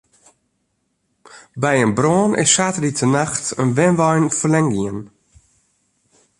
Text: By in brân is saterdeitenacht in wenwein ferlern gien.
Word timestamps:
By 1.61 1.73
in 1.85 1.91
brân 1.97 2.29
is 2.43 2.51
saterdeitenacht 2.55 3.45
in 3.61 3.69
wenwein 3.77 4.23
ferlern 4.37 4.69
gien. 4.73 4.99